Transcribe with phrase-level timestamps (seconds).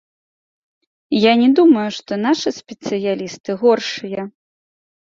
[1.29, 4.21] Я не думаю, што нашы спецыялісты горшыя.